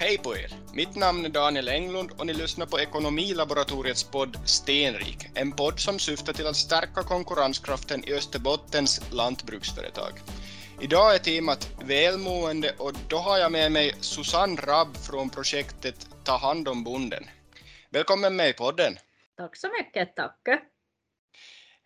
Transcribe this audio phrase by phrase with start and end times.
[0.00, 0.52] Hej på er!
[0.74, 5.98] Mitt namn är Daniel Englund och ni lyssnar på Ekonomilaboratoriets podd Stenrik, en podd som
[5.98, 10.12] syftar till att stärka konkurrenskraften i Österbottens lantbruksföretag.
[10.80, 16.36] Idag är temat välmående och då har jag med mig Susanne Rabb från projektet Ta
[16.36, 17.24] hand om bonden.
[17.90, 18.96] Välkommen med i podden!
[19.36, 20.48] Tack så mycket, tack!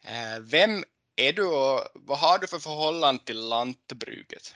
[0.04, 0.84] Eh, vem
[1.16, 4.54] är du och vad har du för förhållande till lantbruket?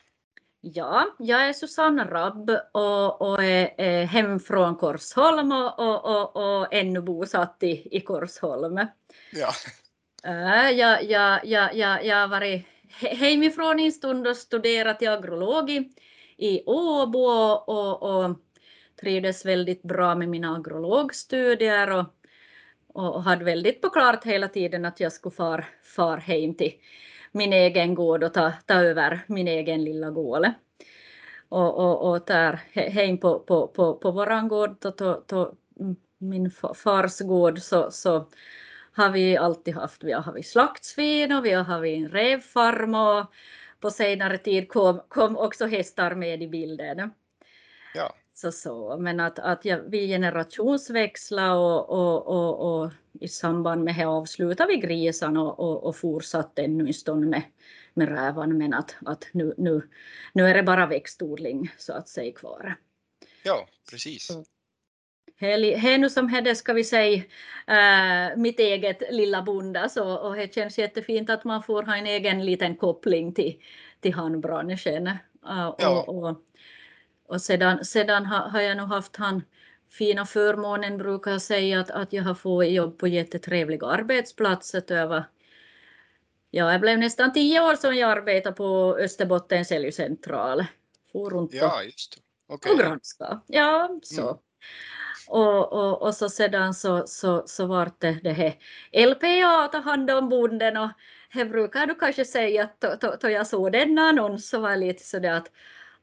[0.60, 6.60] Ja, jag är Susanne Rabb och, och är, är hem från Korsholm och, och, och,
[6.60, 8.86] och ännu bosatt i, i Korsholm.
[9.32, 9.50] Ja.
[10.24, 12.66] Äh, jag, jag, jag, jag, jag har varit
[13.00, 15.92] hemifrån en stund och studerat till agrolog i,
[16.36, 18.36] i Åbo och, och
[19.00, 22.04] trivdes väldigt bra med mina agrologstudier och,
[22.88, 26.72] och hade väldigt på klart hela tiden att jag skulle far, far hem till
[27.38, 30.46] min egen gård och ta, ta över min egen lilla gård.
[31.48, 35.54] Och, och, och där hem på, på, på, på våran gård, to, to, to,
[36.18, 38.28] min fars gård, så, så
[38.92, 43.26] har vi alltid haft, vi har haft slaktsvin och vi har haft en revfarm och
[43.80, 47.10] på senare tid kom, kom också hästar med i bilden.
[47.94, 48.14] Ja.
[48.40, 48.96] Så, så.
[48.98, 54.72] Men att, att ja, vi generationsväxlar och, och, och, och i samband med det avslutade
[54.72, 57.42] vi grisarna och, och, och fortsatte ännu en stund med,
[57.94, 59.88] med rävan men att, att nu, nu,
[60.32, 62.76] nu är det bara växtodling så att säga kvar.
[63.42, 64.28] Ja, precis.
[65.40, 67.22] Det är nu som det ska vi säga
[67.66, 72.06] äh, mitt eget lilla bonda så och det känns jättefint att man får ha en
[72.06, 73.62] egen liten koppling till,
[74.00, 75.06] till handbranschen.
[75.06, 75.16] Äh,
[75.78, 76.04] Ja.
[76.08, 76.44] och,
[77.28, 79.42] och, sedan, sedan har, jag nog haft han
[79.90, 85.24] fina förmånen brukar jag säga att, att jag har fått jobb på jättetrevliga arbetsplatser över
[86.50, 90.64] Ja, jag blev nästan tio år som jag arbetade på Österbottens säljcentral.
[91.12, 92.22] For runt Ja, just det.
[92.54, 92.72] Okej.
[92.72, 93.40] och granska.
[93.46, 94.22] Ja, så.
[94.22, 94.36] Mm.
[95.28, 98.54] Och, och, och så sedan så, så, så vart det det här
[99.06, 100.90] LPA ta hand om bonden och
[101.34, 105.04] det brukar du kanske säga att då, jag såg den annons så var jag lite
[105.04, 105.50] sådär att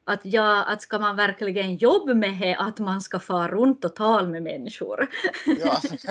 [0.06, 3.96] att ja, att ska man verkligen jobba med det, att man ska fara runt och
[3.96, 5.08] tala med människor.
[5.46, 5.80] Ja.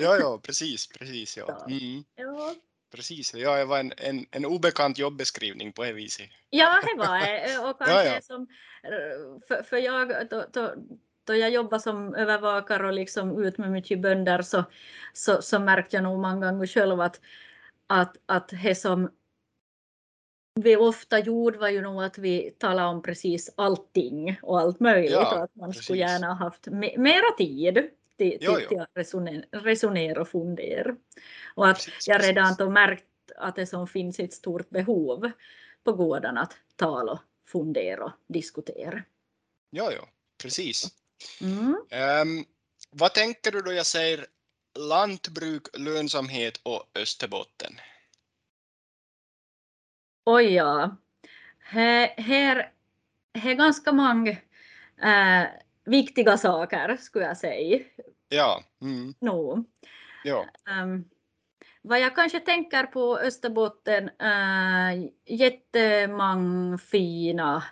[0.00, 1.36] ja, ja, precis, precis.
[1.36, 1.44] Ja.
[1.48, 1.64] Ja.
[1.66, 2.04] Mm.
[2.16, 2.54] Ja,
[2.94, 6.28] Precis, ja, det var en, en, en obekant jobbeskrivning på det viset.
[6.50, 7.58] Ja, det var det.
[7.68, 8.20] Och Ja, kanske ja.
[8.20, 8.46] som,
[9.48, 10.74] för, för jag, då, då,
[11.24, 14.64] då jag jobbade som övervakare och liksom ut med mycket bönder så,
[15.12, 17.20] så, så märkte jag nog många gånger själv att,
[17.86, 19.10] att, att det som
[20.54, 25.10] vi ofta gjorde var ju nog att vi talade om precis allting och allt möjligt
[25.12, 26.12] Ja, och att man skulle precis.
[26.12, 30.96] gärna ha haft me- mera tid till, Jo, till, till att resonera, resonera och fundera.
[31.54, 32.58] Och att Precis, jag redan precis.
[32.58, 33.04] då märkt
[33.36, 35.30] att det som finns ett stort behov
[35.84, 39.02] på gården att tala och fundera och diskutera.
[39.70, 40.08] Ja, ja,
[40.42, 40.86] precis.
[41.40, 41.76] Mm.
[41.90, 42.44] Ehm,
[42.90, 44.26] vad tänker du då jag säger
[44.78, 47.74] lantbruk, lönsamhet och Österbotten?
[50.26, 50.96] Oj ja,
[51.58, 52.70] här, här
[53.32, 54.30] är ganska många
[55.02, 55.46] äh,
[55.84, 57.80] viktiga saker skulle jag säga.
[58.28, 59.64] Ja, mm, No.
[60.24, 60.46] ja,
[60.82, 61.04] Um,
[61.82, 67.64] vad jag kanske tänker på Österbotten, uh, jättemånga fina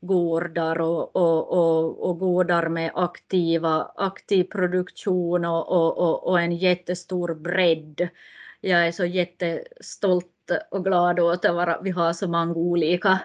[0.00, 6.56] gårdar och, och, och, och gårdar med aktiva, aktiv produktion och, och, och, och en
[6.56, 8.08] jättestor bredd.
[8.60, 10.31] Jag är så jättestolt
[10.70, 13.20] och glad åt att vi har så många olika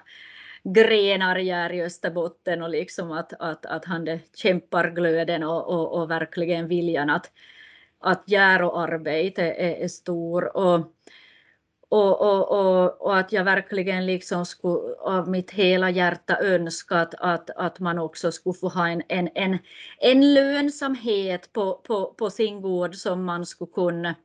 [0.73, 6.11] grenar här i Österbotten och liksom att, att, att han kämpar glöden och, och, och
[6.11, 7.31] verkligen viljan att,
[7.99, 10.57] att göra och arbete är, är stor.
[10.57, 10.93] Och,
[11.89, 17.13] och, och, och, och att jag verkligen liksom skulle av mitt hela hjärta önska att,
[17.13, 19.57] att, att man också skulle få ha en, en, en,
[19.99, 24.15] en lönsamhet på, på, på sin gård som man skulle kunna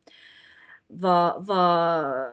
[0.87, 2.33] vara, vara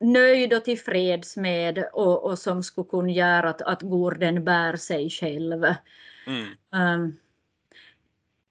[0.00, 5.10] nöjd och tillfreds med och, och som skulle kunna göra att, att gården bär sig
[5.10, 5.64] själv.
[6.26, 7.20] mm, Um,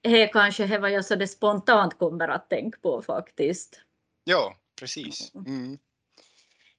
[0.02, 3.80] det kanske är vad jag så det spontant kommer att tänka på faktiskt.
[4.24, 5.34] ja, precis.
[5.34, 5.78] Mm.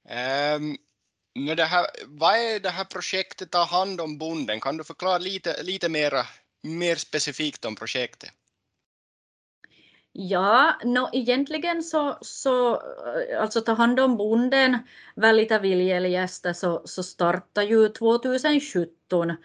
[0.09, 0.77] Ehm,
[1.35, 4.59] men det här, vad är det här projektet Ta hand om bonden?
[4.59, 6.25] Kan du förklara lite, lite mera,
[6.61, 8.31] mer specifikt om projektet?
[10.17, 14.77] Ja, no, egentligen så, så eh, alltså ta hand om bonden,
[15.15, 19.35] väldigt viljeligaste så, så startade ju 2017 äh,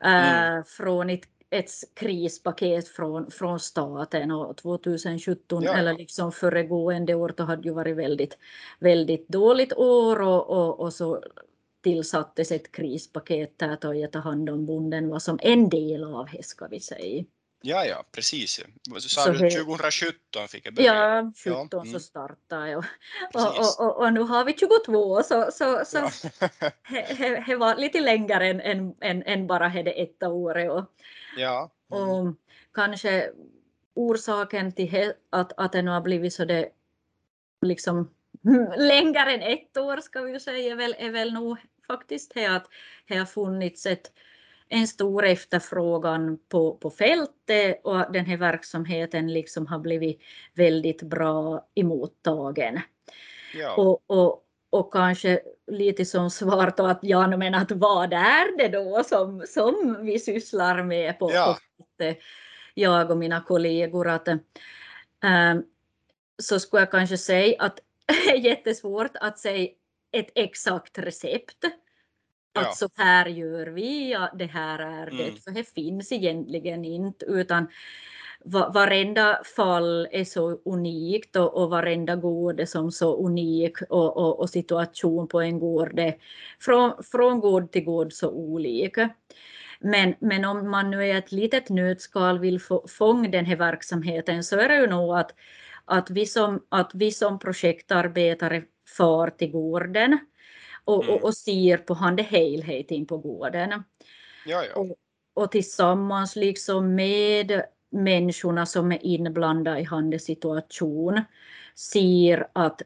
[0.00, 0.64] Mm.
[0.64, 7.44] från ett, ett krispaket från, från staten och 2017 Ja, eller liksom föregående år då
[7.44, 8.38] hade ju varit väldigt,
[8.78, 11.22] väldigt dåligt år och, och, och så
[11.82, 16.44] tillsattes ett krispaket där att ta hand om bonden var som en del av det
[16.44, 17.24] ska vi säga.
[17.60, 18.60] Ja, ja, precis.
[18.98, 20.94] Så sa du 2017 fick jag börja?
[20.94, 21.80] Ja, 17 ja.
[21.80, 21.92] mm.
[21.92, 22.84] så startade jag.
[23.34, 26.10] Och, och, och, och, nu har vi 22 så, så, så
[26.60, 26.70] ja.
[27.46, 30.68] det var lite längre än, än, än, än bara det ett år.
[30.68, 30.84] Och,
[31.36, 31.70] ja.
[31.92, 32.02] Mm.
[32.02, 32.34] och
[32.74, 33.30] kanske
[33.94, 36.68] orsaken till det, att, att det nu har blivit så det
[37.62, 38.10] liksom
[38.76, 42.66] längre än ett år ska vi säga är väl, är väl nog faktiskt det att
[43.08, 44.12] det har funnits ett
[44.68, 50.20] en stor efterfrågan på, på fältet och den här verksamheten liksom har blivit
[50.54, 52.80] väldigt bra emottagen.
[53.54, 53.74] Ja.
[53.76, 58.68] Och, och, och kanske lite som svar på att ja, men att vad är det
[58.68, 61.58] då som, som vi sysslar med på, ja.
[61.98, 62.14] på
[62.74, 64.38] jag och mina kollegor, att äh,
[66.42, 69.68] så skulle jag kanske säga att det är jättesvårt att säga
[70.12, 71.64] ett exakt recept
[72.60, 75.22] att så här gör vi, ja, det här är det.
[75.22, 75.36] Mm.
[75.36, 77.68] För det finns egentligen inte utan
[78.48, 84.40] varenda fall är så unikt och, och varenda gård är som så unik och, och,
[84.40, 86.14] och situation på en gård är
[86.60, 89.10] från, från gård till gård så olika.
[89.80, 94.44] Men, men om man nu är ett litet nötskal vill få, fånga den här verksamheten
[94.44, 95.34] så är det ju nog att,
[95.84, 98.62] att, vi, som, att vi som projektarbetare
[98.96, 100.18] far till gården
[100.86, 101.14] och, mm.
[101.14, 103.82] och, och ser på han det helheten på gården.
[104.46, 104.74] Ja, ja.
[104.74, 104.96] Och,
[105.34, 111.22] och tillsammans liksom med människorna som är inblandade i hans situation
[111.74, 112.82] ser att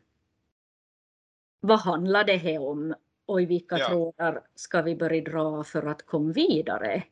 [1.61, 2.95] vad handlar det här om
[3.27, 3.89] och i vilka ja.
[3.89, 7.03] trådar ska vi börja dra för att komma vidare.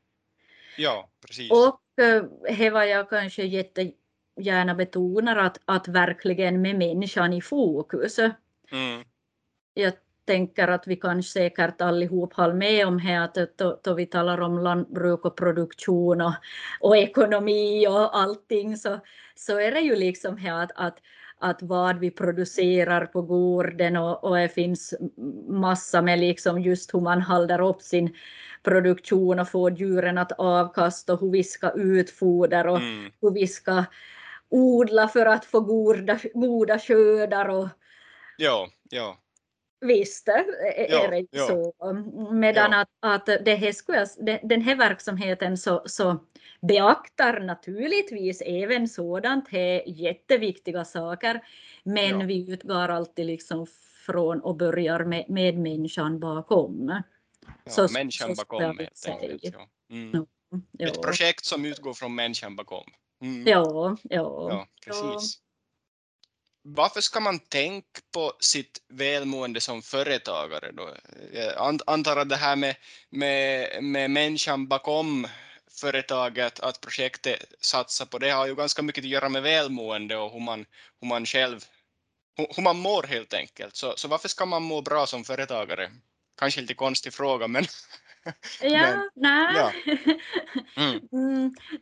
[0.76, 1.50] Ja, precis.
[1.50, 2.04] Och
[2.48, 8.18] eh, var jag kanske jättegärna betonar att, att verkligen med människan i fokus.
[8.18, 9.04] Mm.
[9.74, 9.92] Jag
[10.28, 14.40] tänker att vi kan säkert allihop hålla med om här att då, då vi talar
[14.40, 16.34] om lantbruk och produktion och,
[16.80, 19.00] och ekonomi och allting så,
[19.34, 20.98] så är det ju liksom här att, att
[21.40, 24.94] att vad vi producerar på gården och, och det finns
[25.48, 28.14] massa med liksom just hur man håller upp sin
[28.62, 33.10] produktion och får djuren att avkasta och hur vi ska utfodra och mm.
[33.20, 33.84] hur vi ska
[34.48, 37.48] odla för att få goda, goda skördar.
[37.48, 37.68] Och,
[38.36, 39.18] ja, ja.
[39.80, 41.74] Visst är det ja, så.
[42.32, 42.80] Medan ja.
[42.80, 44.06] att, att det här skulle,
[44.42, 46.24] den här verksamheten så, så
[46.60, 51.40] beaktar naturligtvis även sådant här jätteviktiga saker.
[51.82, 52.26] Men ja.
[52.26, 53.66] vi utgår alltid liksom
[54.06, 57.02] från och börjar med, med människan bakom.
[57.64, 59.40] Ja, så, människan så bakom helt enkelt.
[59.42, 59.68] Ja.
[59.90, 60.26] Mm.
[60.78, 62.84] Ett projekt som utgår från människan bakom.
[63.22, 63.46] Mm.
[63.46, 64.48] Ja, ja.
[64.50, 65.40] ja, precis
[66.74, 70.90] varför ska man tänka på sitt välmående som företagare då?
[71.32, 72.76] Jag antar att det här med,
[73.10, 75.26] med, med människan bakom
[75.80, 80.32] företaget, att projektet satsar på det har ju ganska mycket att göra med välmående och
[80.32, 80.66] hur man,
[81.00, 81.64] hur man själv,
[82.56, 83.76] hur, man mår helt enkelt.
[83.76, 85.90] Så, så varför ska man må bra som företagare?
[86.38, 87.66] Kanske lite konstig fråga men
[88.60, 89.54] Ja, nej.
[89.56, 89.72] Ja.
[90.76, 91.07] Mm.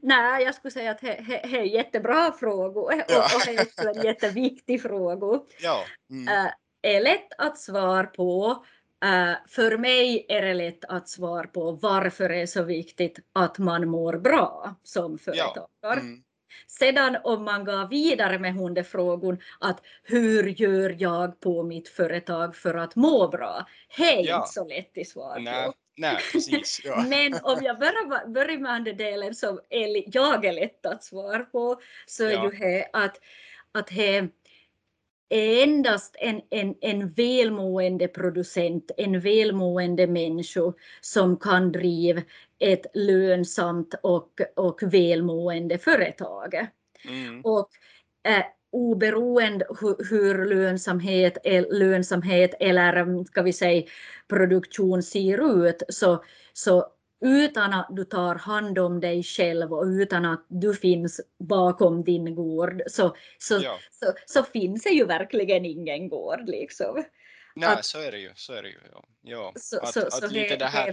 [0.07, 3.25] Nej, jag skulle säga att det är jättebra frågor och, ja.
[3.37, 5.41] och är också en jätteviktig fråga.
[5.61, 5.85] Ja.
[6.11, 6.29] Mm.
[6.29, 8.65] Äh, är lätt att svara på.
[9.05, 13.59] Äh, för mig är det lätt att svara på varför det är så viktigt att
[13.59, 15.67] man mår bra som företagare.
[15.81, 15.93] Ja.
[15.93, 16.23] Mm.
[16.67, 22.75] Sedan om man går vidare med hundefrågan att hur gör jag på mitt företag för
[22.75, 23.67] att må bra?
[23.97, 24.37] Det är ja.
[24.37, 25.75] inte så lätt att svara på.
[25.97, 26.81] Nej, precis.
[26.85, 27.05] Ja.
[27.09, 29.61] Men om jag börjar, börjar med andra delen som
[30.07, 32.53] jag är lätt att svara på så är ja.
[32.53, 33.21] ju det att,
[33.73, 34.29] att det
[35.29, 42.23] är endast en, en, en välmående producent, en välmående människa som kan driva
[42.59, 46.67] ett lönsamt och, och välmående företag.
[47.09, 47.41] Mm.
[47.41, 47.69] Och
[48.29, 48.45] eh,
[48.77, 51.39] oberoende hur, hur lönsamhet,
[51.71, 53.83] lönsamhet eller ska vi säga
[54.29, 56.87] produktion ser ut så, så
[57.21, 62.35] utan att du tar hand om dig själv och utan att du finns bakom din
[62.35, 63.79] gård så, så, ja.
[63.91, 66.49] så, så, finns det ju verkligen ingen gård.
[66.49, 67.05] Liksom.
[67.55, 68.31] Nej, att, så är det ju.
[68.35, 69.05] Så är det ju ja.
[69.23, 69.53] ja.
[69.57, 70.89] Så, att, så, att lite det här,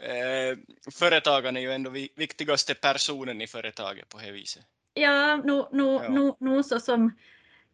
[0.00, 0.58] eh,
[0.92, 4.64] företagaren är ju ändå viktigaste personen i företaget på det viset.
[5.00, 6.08] Ja, nu, nu, ja.
[6.08, 7.12] nu, nu så som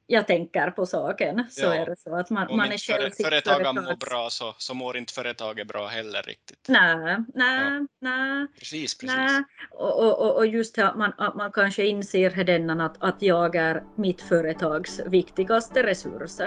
[0.07, 1.75] jag tänker på saken så ja.
[1.75, 4.97] är det så att man, man är själv sitt företagaren mår bra så, så mår
[4.97, 6.67] inte företaget bra heller riktigt.
[6.69, 7.87] Nej, nej, ja.
[8.01, 8.47] nej.
[8.59, 9.17] Precis, precis.
[9.17, 9.43] Nej.
[9.71, 13.57] Och, och, och just det att man, att man kanske inser denna att, att jag
[13.57, 16.41] är mitt företags viktigaste resurs.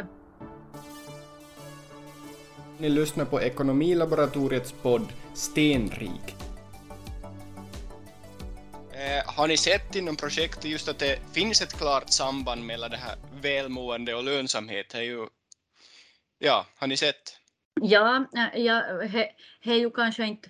[2.78, 6.39] Ni lyssnar på Ekonomilaboratoriets podd Stenrik.
[9.40, 13.16] Har ni sett inom projektet just att det finns ett klart samband mellan det här
[13.42, 14.96] välmående och lönsamhet?
[14.96, 15.28] Är ju,
[16.40, 17.38] ja, har ni sett?
[17.82, 19.32] Ja, ja det
[19.64, 20.50] är ju kanske inte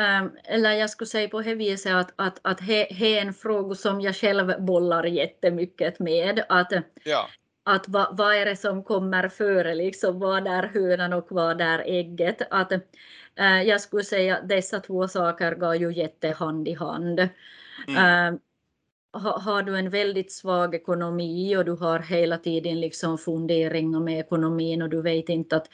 [0.00, 3.74] Um, eller jag skulle säga på det viset att, att, att det är en fråga
[3.74, 6.44] som jag själv bollar jättemycket med.
[6.48, 6.72] Att,
[7.04, 7.28] ja
[7.64, 11.78] att vad, vad är det som kommer före, liksom, vad är hönan och vad är
[11.78, 12.42] ägget?
[12.50, 12.72] Att,
[13.36, 17.28] äh, jag skulle säga att dessa två saker går ju jättehand i hand.
[17.88, 18.34] Mm.
[18.34, 18.40] Äh,
[19.12, 24.20] ha, har du en väldigt svag ekonomi och du har hela tiden liksom funderingar med
[24.20, 25.68] ekonomin och du vet inte att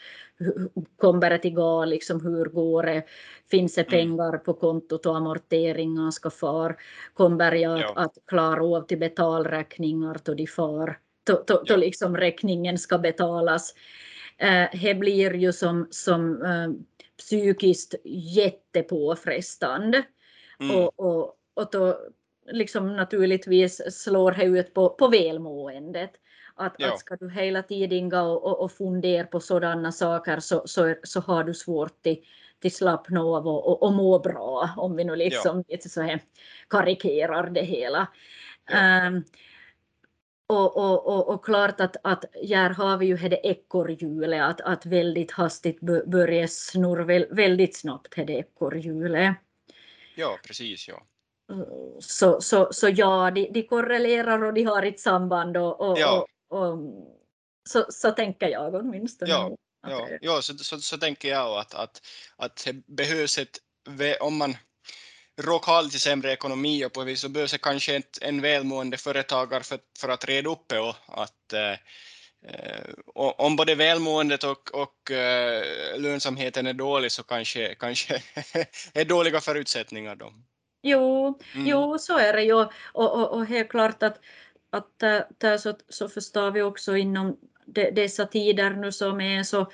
[0.97, 3.05] kommer det gå, liksom hur går det,
[3.51, 3.91] finns det mm.
[3.91, 6.77] pengar på kontot och amorteringar ska far,
[7.15, 7.93] kommer jag ja.
[7.97, 13.75] att klara av till betalräkningar då de far då, då, då liksom räkningen ska betalas.
[14.39, 16.69] Eh, det blir ju som, som eh,
[17.19, 20.03] psykiskt jättepåfrestande.
[20.61, 20.77] Mm.
[20.77, 21.99] Och, och, och då
[22.51, 26.11] liksom naturligtvis slår det ut på, på välmåendet.
[26.55, 26.93] Att, ja.
[26.93, 31.21] att ska du hela tiden gå och, och fundera på sådana saker så, så, så
[31.21, 32.25] har du svårt till,
[32.61, 35.79] till slappna av och, och, och må bra, om vi nu liksom ja.
[35.81, 36.21] så här
[36.69, 38.09] karikerar det hela.
[38.71, 39.07] Ja.
[39.07, 39.25] Um,
[40.47, 44.87] och, och, och, och, klart att, att här har vi ju det ekorrhjulet, att, att
[44.87, 49.37] väldigt hastigt börjar snurra väldigt snabbt det ekorrhjulet.
[50.17, 50.89] Ja, precis.
[50.89, 51.03] Ja.
[52.01, 56.27] Så, så, så ja, de, de korrelerar och de har ett samband och, och, ja.
[56.49, 56.79] och, och
[57.69, 59.31] så, så tänker jag åtminstone.
[59.31, 62.03] Ja, ja, ja så, så, så tänker jag att, att,
[62.37, 63.59] att det behövs ett,
[64.21, 64.57] om man
[65.41, 68.97] råkar ha lite sämre ekonomi och på vis så behövs det kanske ett, en välmående
[68.97, 71.73] företagare för, för att reda upp det och att eh,
[72.53, 75.65] eh om både välmåendet och, och eh,
[75.99, 78.23] lönsamheten är dålig så kanske, kanske
[78.93, 80.33] är dåliga förutsättningar då.
[80.83, 81.67] Jo, mm.
[81.67, 84.21] jo så är det ju och, och, och helt klart att,
[84.71, 84.99] att
[85.39, 89.71] där så, så förstår vi också inom de, dessa tider nu som är så,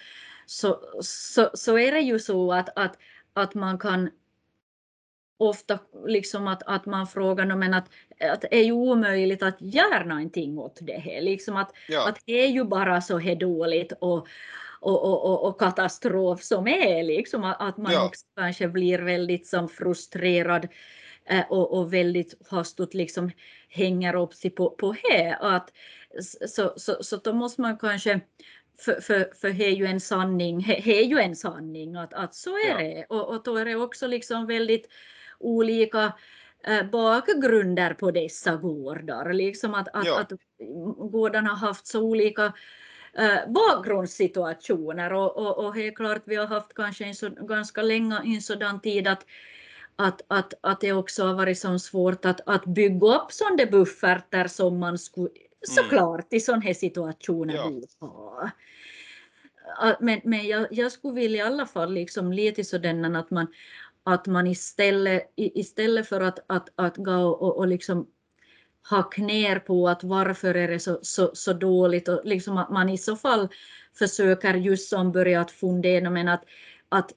[0.46, 2.98] så, så, så är det ju så att, att,
[3.32, 4.10] att man kan
[5.36, 7.88] ofta liksom att, att man frågar men att,
[8.20, 11.20] att det är ju omöjligt att göra någonting åt det här.
[11.20, 12.08] Liksom att, ja.
[12.08, 14.28] att det är ju bara så här dåligt och,
[14.84, 17.02] och, och, och, katastrof som är.
[17.02, 18.06] Liksom att, man ja.
[18.06, 20.68] också kanske blir väldigt som frustrerad
[21.24, 23.30] eh, och, och väldigt hastigt liksom
[23.68, 25.38] hänger upp sig på, på det.
[25.40, 25.72] Att,
[26.48, 28.20] så, så, så då måste man kanske
[28.80, 32.34] för, för, för det är ju en sanning, det är ju en sanning att, att
[32.34, 32.76] så är ja.
[32.78, 33.06] det.
[33.08, 34.88] Och, och då är det också liksom väldigt
[35.38, 36.12] olika
[36.66, 39.32] eh, bakgrunder på dessa gårdar.
[39.32, 40.20] Liksom att, att, ja.
[40.20, 40.32] att
[41.12, 42.52] gårdarna har haft så olika
[43.18, 48.20] eh, bakgrundssituationer och, och, och helt klart vi har haft kanske en så, ganska länge
[48.24, 49.26] en sådan tid att
[49.96, 54.46] att, att, att det också har varit så svårt att, att bygga upp sådana bufferter
[54.48, 55.40] som man skulle mm.
[55.62, 57.68] såklart i sådana här situationer ja.
[57.68, 58.50] vill ha.
[60.00, 63.46] Men, men jag, jag skulle vilja i alla fall liksom lite sådana att man,
[64.04, 68.06] att man istället, istället för att, att, att gå och, och liksom
[68.86, 72.88] hack ner på att varför är det så, så, så dåligt och liksom att man
[72.88, 73.48] i så fall
[73.98, 76.44] försöker just som börja att fundera men att,
[76.88, 77.10] att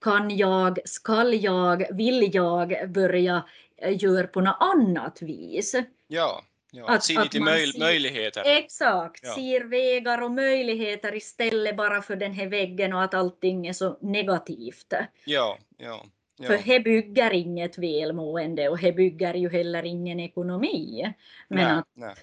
[0.00, 3.44] kan jag, skall jag, vill jag börja
[3.76, 5.74] eh, göra på något annat vis?
[6.08, 6.88] Ja, ja.
[6.88, 8.42] att, se lite möj ser, möjligheter.
[8.46, 9.34] Exakt, ja.
[9.34, 13.98] ser vägar och möjligheter istället bara för den här väggen och att allting är så
[14.00, 14.92] negativt.
[15.24, 16.06] Ja, ja.
[16.38, 16.46] Ja.
[16.46, 21.14] För det bygger inget välmående och det bygger ju heller ingen ekonomi.
[21.48, 22.14] Men nej, att, nej.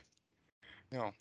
[0.89, 1.13] Ja.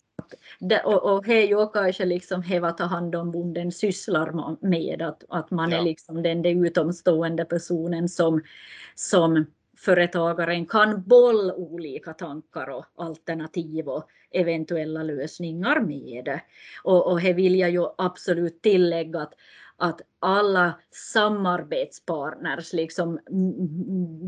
[0.59, 4.57] Det, och, och det är ju kanske liksom det vad ta hand om bonden sysslar
[4.67, 5.77] med, att, att man ja.
[5.77, 8.41] är liksom den, den utomstående personen som,
[8.95, 9.45] som
[9.77, 16.39] företagaren kan bolla olika tankar och alternativ och eventuella lösningar med.
[16.83, 19.33] Och, och det vill jag ju absolut tillägga att,
[19.77, 20.73] att alla
[21.13, 23.19] samarbetspartners, liksom,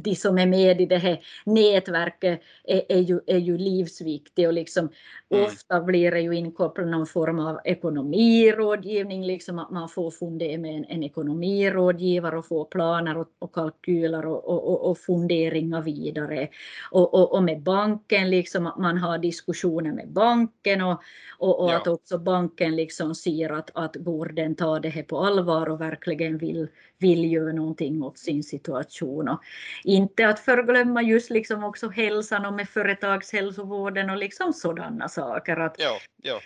[0.03, 4.53] de som är med i det här nätverket, är, är, ju, är ju livsviktiga och
[4.53, 4.89] liksom,
[5.29, 5.45] mm.
[5.45, 10.75] ofta blir det ju inkopplat någon form av ekonomirådgivning, liksom att man får fundera med
[10.75, 16.49] en, en ekonomirådgivare och få planer och, och kalkyler och, och, och, funderingar vidare.
[16.91, 21.01] Och, och, och med banken, liksom att man har diskussioner med banken och,
[21.37, 21.77] och, och ja.
[21.77, 25.34] att också banken liksom ser att, att borden tar det här på allvar
[25.69, 29.29] och verkligen vill, vill göra någonting åt sin situation.
[29.29, 29.41] Och
[29.83, 35.57] inte att förglömma just liksom också hälsan och med företagshälsovården och liksom sådana saker.
[35.57, 36.39] Att, ja, ja.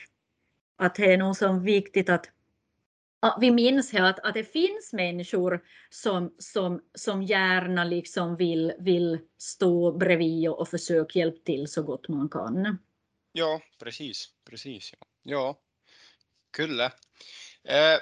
[0.78, 2.30] att det är nog så viktigt att,
[3.40, 9.92] vi minns att, att det finns människor som, som, som gärna liksom vill, vill stå
[9.92, 12.78] bredvid och, och försöka hjälpa till så gott man kan.
[13.32, 14.94] Ja, precis, precis.
[14.94, 15.60] Ja, ja.
[16.52, 16.86] Kulle.
[17.64, 18.00] Eh,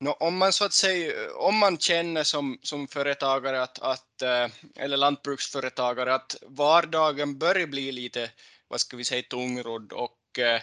[0.00, 4.48] no, om man så att säga, om man känner som, som företagare att, att, eh,
[4.76, 8.30] eller lantbruksföretagare att vardagen börjar bli lite,
[8.68, 10.60] vad ska vi säga, tungrodd och eh,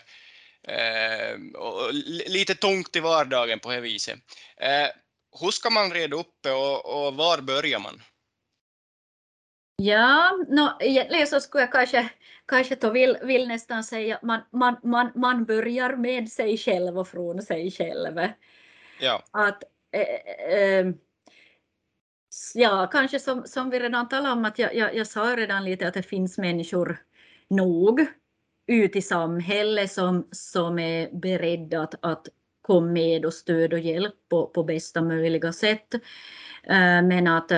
[1.53, 1.93] och
[2.27, 4.19] lite tungt i vardagen på det viset.
[4.57, 4.87] Eh,
[5.41, 8.01] hur ska man reda upp det och, och var börjar man?
[9.75, 12.09] Ja, no, egentligen så skulle jag kanske,
[12.45, 16.99] kanske då vill, vill nästan säga att man, man, man, man börjar med sig själv
[16.99, 18.19] och från sig själv.
[18.99, 19.23] Ja.
[19.31, 20.93] Att, äh, äh,
[22.53, 25.87] ja, kanske som, som vi redan talade om, att jag, jag, jag sa redan lite
[25.87, 26.97] att det finns människor
[27.47, 28.05] nog
[28.67, 32.27] ut i samhället som, som är beredda att, att
[32.61, 35.95] komma med och stöd och hjälp på, på bästa möjliga sätt.
[37.03, 37.51] Men att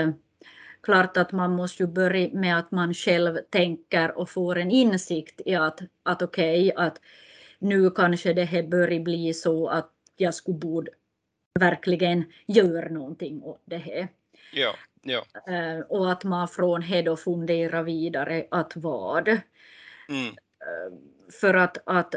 [0.85, 5.41] klart att man måste ju börja med att man själv tänker och får en insikt
[5.45, 6.99] i att, att okej, okay, att
[7.59, 10.91] nu kanske det här börjar bli så att jag skulle borde
[11.59, 14.07] verkligen göra någonting åt det här.
[14.53, 15.25] Ja, ja.
[15.47, 19.27] Eh, och att man från här då funderar vidare att vad.
[20.09, 20.35] Mm
[21.41, 22.15] för att, att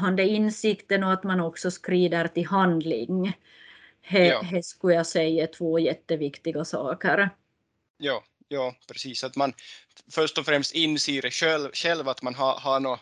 [0.00, 3.32] ha den insikten och att man också skrider till handling.
[4.10, 4.62] Det ja.
[4.62, 7.30] skulle jag säga två jätteviktiga saker.
[7.98, 9.24] Ja, ja, precis.
[9.24, 9.52] Att man
[10.10, 13.00] först och främst inser själv, själv att man har, har något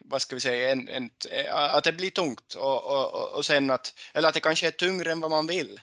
[0.00, 1.10] vad ska vi säga, en, en,
[1.52, 5.12] att det blir tungt och, och, och sen att, eller att det kanske är tyngre
[5.12, 5.80] än vad man vill.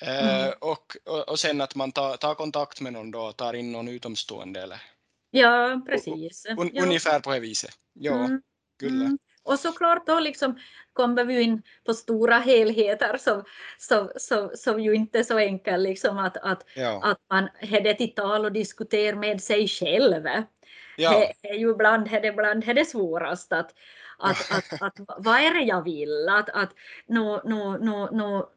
[0.00, 0.46] Mm.
[0.46, 3.54] Uh, och, och, och sen att man tar, tar kontakt med någon då och tar
[3.54, 4.82] in någon utomstående eller
[5.30, 6.46] Ja, precis.
[6.46, 6.82] Un, ja.
[6.82, 7.70] Ungefär på det viset.
[7.92, 8.42] Ja, mm.
[8.82, 9.18] Mm.
[9.42, 10.58] Och såklart då liksom
[10.92, 13.44] kommer vi in på stora helheter som,
[13.78, 17.00] som, som, som ju inte är så enkelt liksom att, att, ja.
[17.04, 20.26] att man har det till tal och diskuterar med sig själv.
[21.00, 21.32] Ja.
[21.42, 23.74] Det är ju ibland, det ibland är det svårast att,
[24.18, 26.28] att, att, att, vad är det jag vill?
[26.28, 26.70] Att, att,
[27.06, 28.48] no, no, no, no,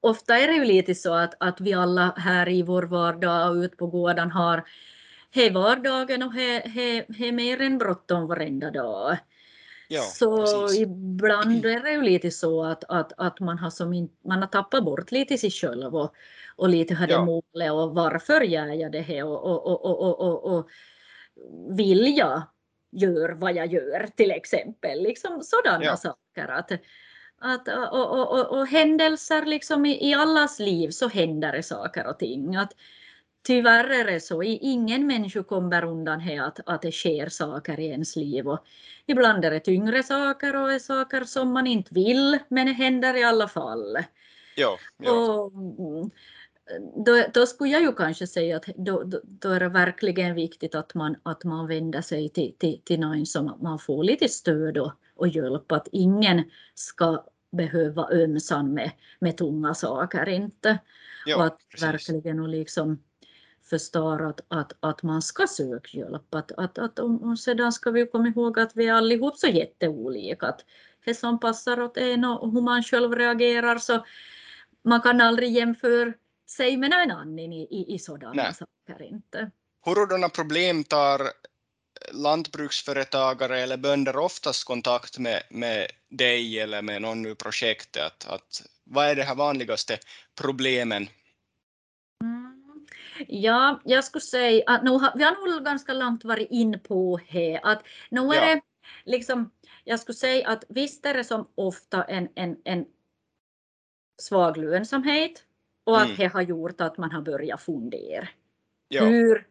[0.00, 3.54] ofta är det ju lite så att, att vi alla här i vår vardag och
[3.54, 4.64] ut på gården har
[5.30, 9.16] he vardagen och he, he, he mer än bråttom varenda dag.
[9.88, 10.80] Ja, så precis.
[10.80, 14.46] ibland är det ju lite så att, att, att man, har som in, man har
[14.46, 16.14] tappat bort lite sig själv och,
[16.56, 17.24] och lite hade ja.
[17.24, 20.68] målet och varför gör jag det här och, och, och, och, och, och
[21.76, 22.42] vill jag
[22.90, 25.02] göra vad jag gör till exempel.
[25.02, 25.96] Liksom sådana ja.
[25.96, 26.48] saker.
[26.48, 26.72] Att,
[27.38, 32.06] att, och, och, och, och händelser liksom i, i allas liv så händer det saker
[32.06, 32.56] och ting.
[32.56, 32.72] Att,
[33.46, 34.42] tyvärr är det så.
[34.42, 38.48] Ingen människa kommer undan här att, att det sker saker i ens liv.
[38.48, 38.66] Och
[39.06, 43.24] ibland är det tyngre saker och saker som man inte vill, men det händer i
[43.24, 43.98] alla fall.
[44.56, 45.12] Ja, ja.
[45.12, 45.52] Och,
[47.04, 50.74] då, då, skulle jag ju kanske säga att då, då, då, är det verkligen viktigt
[50.74, 54.78] att man, att man vänder sig till, till, till någon som man får lite stöd
[54.78, 55.72] och, och hjälp.
[55.72, 60.78] Att ingen ska behöva ömsan med, med tunga saker inte.
[61.26, 61.88] Ja, och att precis.
[61.88, 62.98] verkligen och liksom
[63.70, 66.34] förstår att, att, att man ska söka hjälp.
[66.34, 70.46] Att, att, att, och sedan ska vi komma ihåg att vi är allihop så jätteolika.
[70.46, 70.64] Att
[71.04, 74.04] det som passar åt en och hur man själv reagerar så
[74.82, 76.12] man kan aldrig jämföra
[76.50, 78.54] sig med någon annan i, i, i sådana Nej.
[78.54, 79.04] saker.
[79.04, 79.50] Inte.
[79.84, 81.20] Hurdana problem tar
[82.12, 87.98] lantbruksföretagare eller bönder oftast kontakt med, med dig eller med någon i projektet?
[87.98, 89.98] Att, att, vad är de här vanligaste
[90.40, 91.08] problemen
[93.28, 97.20] Ja, jag skulle säga att nu har, vi har nog ganska långt varit in på
[97.32, 97.60] det.
[97.62, 98.54] Att nu är ja.
[98.54, 98.60] det
[99.04, 99.50] liksom,
[99.84, 102.84] jag skulle säga att visst är det som ofta en, en, en
[104.22, 105.44] svag lönsamhet
[105.88, 106.16] och att mm.
[106.16, 108.28] det har gjort att man har börjat fundera.
[108.88, 109.04] Ja.
[109.04, 109.46] Hur,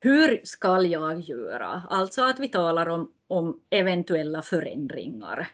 [0.00, 1.82] hur ska jag göra?
[1.90, 5.48] Alltså att vi talar om, om eventuella förändringar.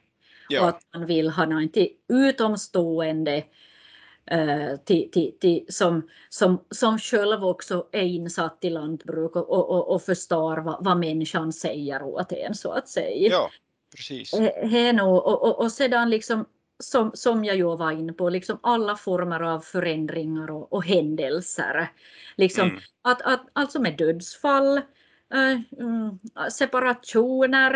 [0.49, 0.62] Ja.
[0.62, 1.77] Och att man vill ha något
[2.09, 3.45] utomstående
[4.31, 9.88] Eh, till, till, till, som, som, som själv också är insatt i lantbruk och, och,
[9.88, 13.31] och förstår vad, vad människan säger åt en så att säga.
[13.31, 13.51] Ja,
[13.97, 14.35] precis.
[14.62, 16.45] He, och, och, och sedan liksom
[16.79, 21.88] som, som jag ju var inne på, liksom alla former av förändringar och, och händelser.
[22.37, 22.81] Liksom mm.
[23.03, 24.77] att, att, alltså med dödsfall,
[25.35, 27.75] äh, separationer,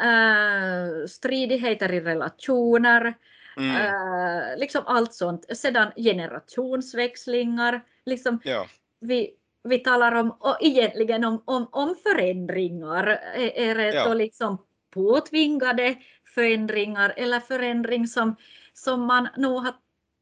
[0.00, 3.14] äh, stridigheter i relationer,
[3.58, 3.76] Mm.
[3.76, 5.56] Uh, liksom allt sånt.
[5.56, 7.80] Sedan generationsväxlingar.
[8.06, 8.66] Liksom, ja.
[9.00, 9.30] vi,
[9.64, 13.06] vi talar om, och egentligen om, om, om förändringar.
[13.34, 14.14] Är, är det ja.
[14.14, 14.58] liksom
[14.90, 15.96] påtvingade
[16.38, 18.36] förändringar eller förändring som,
[18.72, 19.74] som man nog har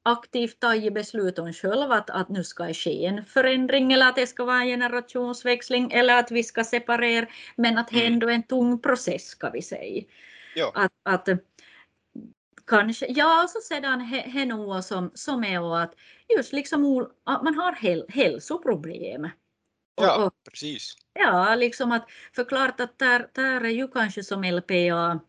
[0.04, 4.16] aktivt tagit beslut om själv att, att nu ska det ske en förändring eller att
[4.16, 7.26] det ska vara en generationsväxling eller att vi ska separera
[7.56, 10.02] men att det är ändå en tung process ska vi säga.
[10.54, 10.72] Ja.
[10.74, 11.28] Att, att
[12.66, 14.00] kanske, ja så sedan
[14.34, 15.94] är nog som, som är att
[16.36, 19.28] just liksom att man har häl, hälsoproblem.
[19.96, 20.96] Ja, och, precis.
[21.12, 25.20] Ja, liksom att förklart att där, där är ju kanske som LPA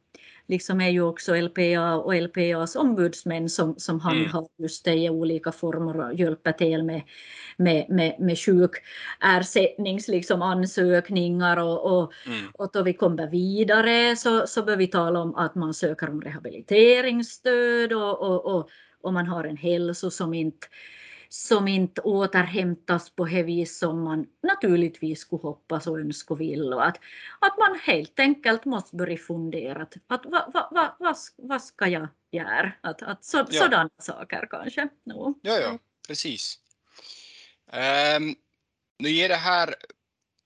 [0.48, 4.50] liksom är ju också LPA och LPAs ombudsmän som, som handhar mm.
[4.58, 7.02] just det i olika former och hjälper till med,
[7.58, 10.42] med, med, med sjukersättnings liksom
[11.58, 12.46] och, och, mm.
[12.54, 16.22] och då vi kommer vidare så, så bör vi tala om att man söker om
[16.22, 18.70] rehabiliteringsstöd och, och, och,
[19.02, 20.68] och man har en hälsa som inte
[21.30, 26.74] som inte återhämtas på det vis som man naturligtvis skulle hoppas och önska och vill.
[26.74, 26.98] Och att,
[27.40, 31.88] att man helt enkelt måste börja fundera att, att vad, vad, vad, vad, vad ska
[31.88, 32.72] jag göra?
[32.82, 33.46] Att, att så, ja.
[33.62, 34.88] Sådana saker kanske.
[35.04, 35.40] No.
[35.42, 36.60] Ja, ja, precis.
[38.18, 38.36] Um,
[39.00, 39.76] nu ger det här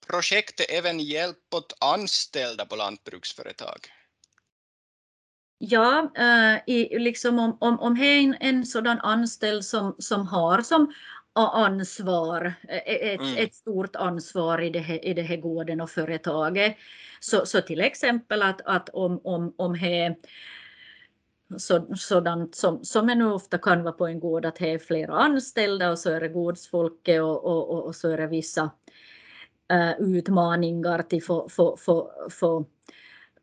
[0.08, 3.78] projektet även hjälp åt anställda på lantbruksföretag.
[5.64, 10.28] Ja, äh, i, liksom om, om, om det är en, en sådan anställd som, som
[10.28, 10.94] har som
[11.34, 13.38] ansvar, e, e, ett, mm.
[13.38, 16.78] ett stort ansvar i det, här, i det här gården och företaget.
[17.20, 20.16] Så, så till exempel att, att om, om, om det
[21.58, 25.14] så, sådant som, som nu ofta kan vara på en gård att det är flera
[25.14, 28.72] anställda och så är det gårdsfolket och, och, och, och så är det vissa
[29.72, 32.66] äh, utmaningar till för, för, för, för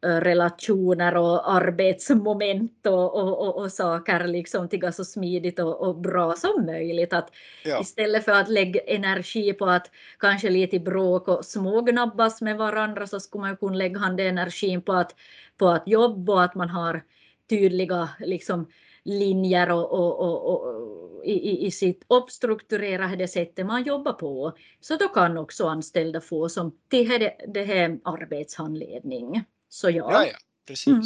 [0.03, 6.33] relationer och arbetsmoment och, och, och, och saker liksom till så smidigt och, och, bra
[6.33, 7.13] som möjligt.
[7.13, 7.31] Att
[7.65, 7.81] ja.
[7.81, 13.21] Istället för att lägga energi på att kanske lite bråk och smågnabbas med varandra så
[13.21, 15.15] skulle man kunna lägga den energin på att,
[15.57, 17.03] på att jobba och att man har
[17.49, 18.67] tydliga liksom,
[19.05, 24.53] linjer och, och, och, och i, i sitt uppstrukturerade sättet man jobbar på.
[24.81, 29.45] Så då kan också anställda få som till det, det här arbetshandledning.
[29.69, 30.13] Så ja.
[30.13, 30.87] Ja, ja precis.
[30.87, 31.01] Mm.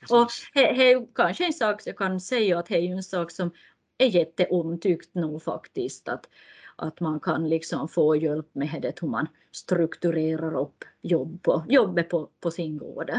[0.00, 0.10] precis.
[0.10, 3.50] Och det är kanske en sak jag kan säga att det är en sak som
[3.98, 6.28] är jätteomtyckt nog faktiskt att,
[6.76, 12.08] att man kan liksom få hjälp med det hur man strukturerar upp jobb på, jobbet
[12.08, 13.10] på, på sin gård.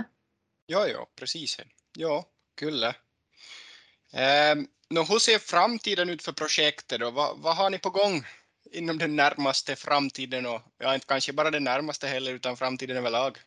[0.66, 1.58] Ja, ja, precis.
[1.98, 2.88] Ja, kulle.
[4.14, 4.56] Eh,
[4.90, 7.12] hur ser framtiden ut för projektet då?
[7.12, 8.26] Vad, vad har ni på gång
[8.72, 13.38] inom den närmaste framtiden och ja, inte kanske bara den närmaste heller utan framtiden överlag?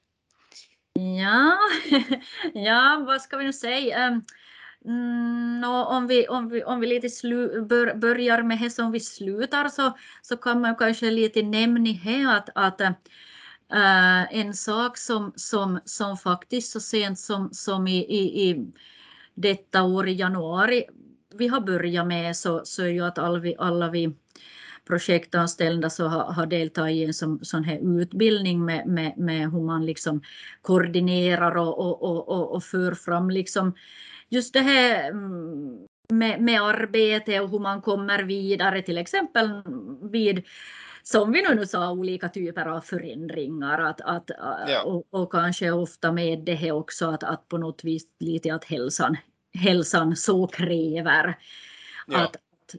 [0.99, 1.59] Ja,
[2.55, 3.99] ja, vad ska vi nu säga?
[3.99, 4.23] Ehm,
[4.85, 9.01] mm, om, vi, om, vi, om vi lite slu, bör, börjar med det som vi
[9.01, 15.33] slutar så, så kan man kanske lite nämna här att, att äh, en sak som,
[15.37, 18.73] som, som faktiskt så sent som, som i, i, i
[19.35, 20.85] detta år i januari
[21.35, 24.15] vi har börjat med så, så är ju att alla vi, alla vi
[24.89, 29.63] projektanställda så har, har deltagit i en sån, sån här utbildning med, med, med hur
[29.63, 30.23] man liksom
[30.63, 33.75] koordinerar och, och, och, och, och för fram liksom
[34.29, 39.63] just det här mm, med, med arbete och hur man kommer vidare till exempel
[40.11, 40.45] vid
[41.03, 44.31] som vi nu sa, olika typer av förändringar att, att,
[44.69, 44.83] ja.
[44.83, 48.65] och, och, kanske ofta med det här också att, att på något vis lite att
[48.65, 49.17] hälsan,
[49.55, 51.39] hälsan så kräver.
[52.07, 52.19] Ja.
[52.19, 52.75] Att, att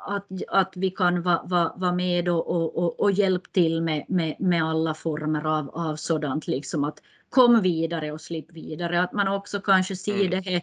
[0.00, 4.04] att, att vi kan vara va, va med och, och, och, och hjälpa till med,
[4.08, 9.02] med, med alla former av, av sådant, liksom att kom vidare och slipp vidare.
[9.02, 10.30] Att man också kanske ser mm.
[10.30, 10.62] det här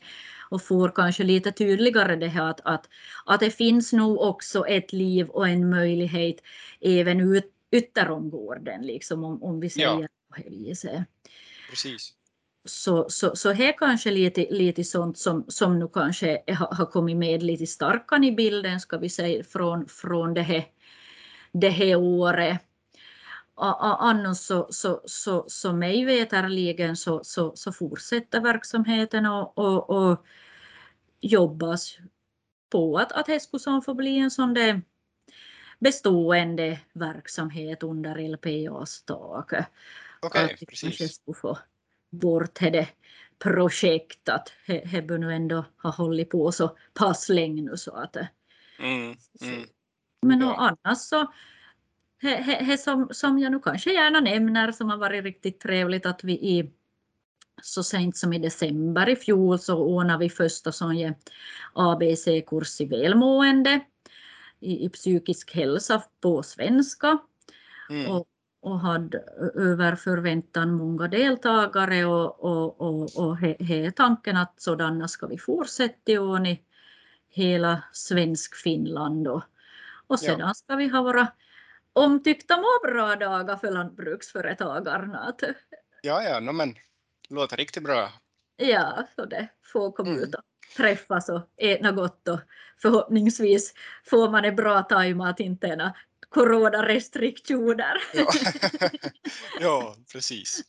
[0.50, 2.89] och får kanske lite tydligare det här att, att,
[3.26, 6.36] att det finns nog också ett liv och en möjlighet
[6.82, 10.08] även ut, ytterom gården, liksom om, om vi säger ja.
[10.30, 11.04] på det viset.
[11.69, 12.13] Precis.
[12.69, 17.17] Så, så, så här kanske lite, lite sånt som, som nu kanske har, har kommit
[17.17, 20.65] med lite starkare i bilden, ska vi säga, från, från det, här,
[21.51, 22.62] det här året.
[23.56, 30.25] Annars så, så, så, så mig veterligen så, så, så fortsätter verksamheten och, och, och
[31.21, 31.97] jobbas
[32.69, 34.82] på att, att det skulle få bli en sån där
[35.80, 39.53] bestående verksamhet under LPAs tak.
[40.21, 41.21] Okej, okay, precis
[42.19, 42.88] bort det
[43.39, 48.15] projekt att det bör nu ändå ha hållit på så pass länge nu så att
[48.80, 49.65] mm, mm.
[50.21, 50.56] Men ja.
[50.56, 51.32] annars så
[52.21, 56.34] det som, som jag nu kanske gärna nämner som har varit riktigt trevligt att vi
[56.34, 56.71] i
[57.62, 61.13] så sent som i december i fjol så ordnade vi första sån
[61.73, 63.80] ABC-kurs i välmående
[64.60, 67.17] i, i psykisk hälsa på svenska.
[67.89, 68.12] Mm.
[68.12, 68.27] Och
[68.67, 69.17] och hade
[69.56, 75.38] över förväntan många deltagare och, och, och, och he, he tanken att sådana ska vi
[75.38, 76.63] fortsätta och ni
[77.30, 79.43] hela svensk Finland och,
[80.08, 80.53] och sedan ja.
[80.53, 81.27] ska vi ha våra
[81.93, 85.36] omtyckta må bra-dagar för lantbruksföretagarna.
[86.01, 86.75] Ja, ja, no, men
[87.30, 88.10] låter riktigt bra.
[88.58, 90.23] Ja, så det får komma mm.
[90.23, 90.43] ut och
[90.77, 92.39] träffas och äta gott och
[92.82, 93.73] förhoppningsvis
[94.06, 95.67] får man en bra tajmat inte
[96.30, 97.97] coronarestriktioner.
[98.13, 98.27] ja.
[99.60, 100.62] ja, precis.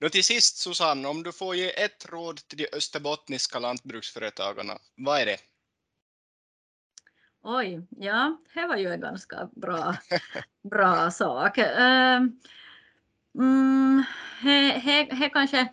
[0.00, 5.20] Då till sist Susanne, om du får ge ett råd till de österbottniska lantbruksföretagarna, vad
[5.20, 5.38] är det?
[7.42, 9.96] Oj, ja, det var ju en ganska bra,
[10.70, 11.58] bra sak.
[11.58, 12.20] Uh,
[13.38, 14.04] mm,
[14.40, 15.68] he, he, he kanske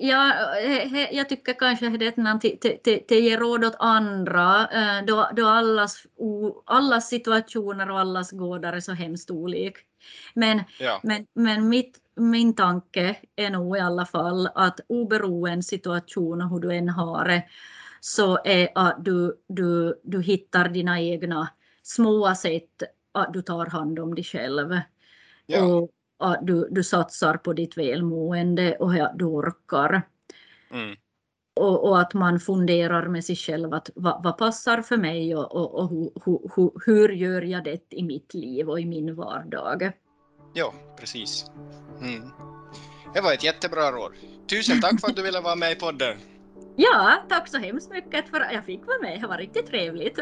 [0.00, 0.34] Ja,
[1.10, 6.02] jag tycker kanske det är att ge råd åt andra eh, då, då allas,
[6.64, 9.76] allas situationer och allas gårdar är så hemskt olik.
[10.34, 11.00] Men, ja.
[11.02, 16.60] men, men mitt, min tanke är nog i alla fall att oberoende situation och hur
[16.60, 17.44] du än har det
[18.00, 21.48] så är att du, du, du hittar dina egna
[21.82, 24.80] små sätt att du tar hand om dig själv.
[25.46, 25.64] Ja.
[25.64, 25.90] Och,
[26.20, 30.02] att du, du satsar på ditt välmående och att du orkar.
[30.70, 30.96] Mm.
[31.56, 35.54] Och, och, att man funderar med sig själv att vad, vad passar för mig och,
[35.54, 36.10] och, och hur,
[36.54, 39.92] hur, hur, gör jag det i mitt liv och i min vardag.
[40.54, 41.50] Ja, precis.
[42.00, 42.30] Mm.
[43.14, 44.12] Det var ett jättebra råd.
[44.50, 46.18] Tusen tack för att du ville vara med i podden.
[46.76, 49.20] Ja, tack så hemskt mycket för att jag fick vara med.
[49.20, 50.18] Det var riktigt trevligt.